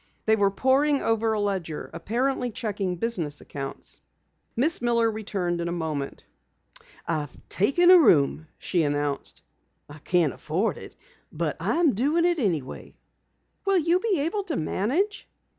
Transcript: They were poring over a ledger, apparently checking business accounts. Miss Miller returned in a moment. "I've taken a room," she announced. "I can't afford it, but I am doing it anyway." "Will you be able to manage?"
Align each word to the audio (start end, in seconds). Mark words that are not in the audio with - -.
They 0.25 0.35
were 0.35 0.49
poring 0.49 1.03
over 1.03 1.31
a 1.31 1.39
ledger, 1.39 1.91
apparently 1.93 2.49
checking 2.49 2.95
business 2.95 3.39
accounts. 3.39 4.01
Miss 4.55 4.81
Miller 4.81 5.11
returned 5.11 5.61
in 5.61 5.67
a 5.67 5.71
moment. 5.71 6.25
"I've 7.07 7.37
taken 7.49 7.91
a 7.91 7.99
room," 7.99 8.47
she 8.57 8.81
announced. 8.81 9.43
"I 9.87 9.99
can't 9.99 10.33
afford 10.33 10.79
it, 10.79 10.95
but 11.31 11.55
I 11.59 11.75
am 11.75 11.93
doing 11.93 12.25
it 12.25 12.39
anyway." 12.39 12.95
"Will 13.63 13.77
you 13.77 13.99
be 13.99 14.21
able 14.21 14.41
to 14.45 14.57
manage?" 14.57 15.29